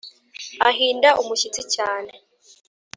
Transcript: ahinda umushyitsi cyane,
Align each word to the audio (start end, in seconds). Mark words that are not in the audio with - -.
ahinda 0.69 1.09
umushyitsi 1.21 1.61
cyane, 1.75 2.13